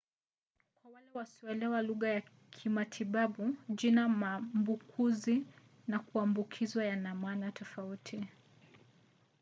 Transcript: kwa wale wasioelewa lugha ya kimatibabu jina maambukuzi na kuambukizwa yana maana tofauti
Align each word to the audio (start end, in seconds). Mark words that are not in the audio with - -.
kwa 0.81 0.91
wale 0.91 1.07
wasioelewa 1.13 1.81
lugha 1.81 2.07
ya 2.09 2.21
kimatibabu 2.49 3.55
jina 3.69 4.09
maambukuzi 4.09 5.45
na 5.87 5.99
kuambukizwa 5.99 6.85
yana 6.85 7.15
maana 7.15 7.51
tofauti 7.51 8.25